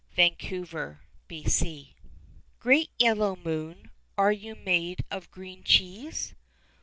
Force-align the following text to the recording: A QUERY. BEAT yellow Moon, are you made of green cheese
A 0.17 0.31
QUERY. 0.31 0.95
BEAT 1.27 2.89
yellow 2.97 3.35
Moon, 3.35 3.91
are 4.17 4.31
you 4.31 4.55
made 4.55 5.05
of 5.11 5.29
green 5.29 5.63
cheese 5.63 6.33